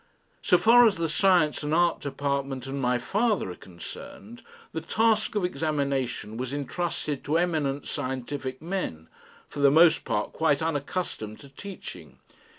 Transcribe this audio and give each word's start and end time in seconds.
So 0.41 0.57
far 0.57 0.87
as 0.87 0.95
the 0.97 1.07
Science 1.07 1.61
and 1.61 1.75
Art 1.75 1.99
Department 1.99 2.65
and 2.65 2.81
my 2.81 2.97
father 2.97 3.51
are 3.51 3.55
concerned, 3.55 4.41
the 4.71 4.81
task 4.81 5.35
of 5.35 5.45
examination 5.45 6.37
was 6.37 6.53
entrusted 6.55 7.23
to 7.25 7.37
eminent 7.37 7.85
scientific 7.85 8.63
men, 8.63 9.09
for 9.47 9.59
the 9.59 9.69
most 9.69 10.03
part 10.03 10.33
quite 10.33 10.59
unaccustomed 10.59 11.39
to 11.41 11.49
teaching. 11.49 12.17